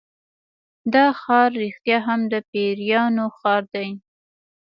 دا 0.93 1.05
ښار 1.21 1.49
رښتیا 1.63 1.97
هم 2.07 2.21
د 2.31 2.33
پیریانو 2.51 3.25
ښار 3.37 3.63
دی. 3.73 3.89